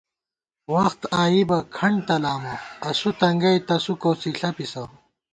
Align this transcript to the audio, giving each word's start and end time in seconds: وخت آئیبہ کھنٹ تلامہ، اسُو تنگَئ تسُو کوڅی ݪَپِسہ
وخت 0.73 0.99
آئیبہ 1.23 1.59
کھنٹ 1.75 1.99
تلامہ، 2.07 2.55
اسُو 2.89 3.09
تنگَئ 3.19 3.57
تسُو 3.67 3.93
کوڅی 4.01 4.29
ݪَپِسہ 4.39 4.83